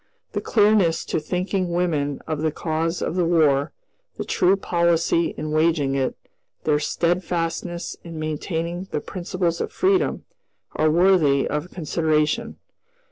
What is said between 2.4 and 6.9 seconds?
the cause of the War; the true policy in waging it; their